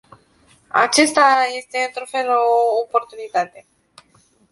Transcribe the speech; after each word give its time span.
Aceasta 0.71 1.45
este, 1.57 1.77
într-un 1.87 2.05
fel, 2.05 2.29
o 2.29 2.77
oportunitate. 2.85 3.65